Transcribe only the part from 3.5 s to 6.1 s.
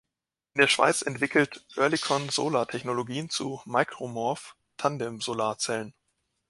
„Micromorph“-Tandemsolarzellen.